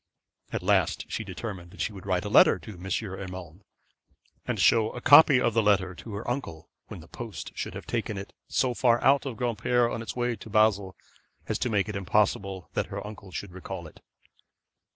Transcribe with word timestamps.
At 0.51 0.63
last 0.63 1.05
she 1.09 1.23
determined 1.23 1.69
that 1.69 1.79
she 1.81 1.93
would 1.93 2.07
write 2.07 2.25
a 2.25 2.29
letter 2.29 2.57
to 2.57 2.71
M. 2.73 2.87
Urmand, 3.03 3.61
and 4.47 4.59
show 4.59 4.89
a 4.93 4.99
copy 4.99 5.39
of 5.39 5.53
the 5.53 5.61
letter 5.61 5.93
to 5.93 6.13
her 6.15 6.27
uncle 6.27 6.71
when 6.87 7.01
the 7.01 7.07
post 7.07 7.51
should 7.53 7.75
have 7.75 7.85
taken 7.85 8.17
it 8.17 8.33
so 8.47 8.73
far 8.73 8.99
out 9.03 9.27
of 9.27 9.37
Granpere 9.37 9.87
on 9.93 10.01
its 10.01 10.15
way 10.15 10.35
to 10.35 10.49
Basle, 10.49 10.95
as 11.47 11.59
to 11.59 11.69
make 11.69 11.87
it 11.87 11.95
impossible 11.95 12.67
that 12.73 12.87
her 12.87 13.05
uncle 13.05 13.29
should 13.29 13.51
recall 13.51 13.85
it. 13.85 13.99